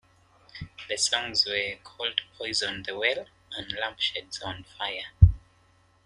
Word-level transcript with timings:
The 0.89 0.97
songs 0.97 1.45
were 1.45 1.75
called 1.83 2.21
"Poison 2.35 2.81
the 2.81 2.97
Well" 2.97 3.27
and 3.55 3.71
"Lampshades 3.73 4.41
on 4.41 4.63
Fire. 4.63 5.11